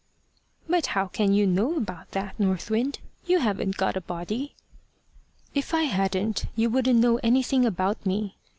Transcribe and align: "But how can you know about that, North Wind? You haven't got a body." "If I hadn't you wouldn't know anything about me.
"But 0.67 0.87
how 0.97 1.05
can 1.09 1.31
you 1.31 1.45
know 1.45 1.75
about 1.77 2.09
that, 2.13 2.39
North 2.39 2.71
Wind? 2.71 2.97
You 3.27 3.37
haven't 3.37 3.77
got 3.77 3.95
a 3.95 4.01
body." 4.01 4.55
"If 5.53 5.75
I 5.75 5.83
hadn't 5.83 6.45
you 6.55 6.71
wouldn't 6.71 6.97
know 6.99 7.19
anything 7.21 7.67
about 7.67 8.03
me. 8.03 8.35